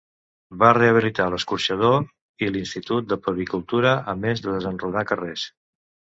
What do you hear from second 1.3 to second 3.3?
l'escorxador i l'Institut de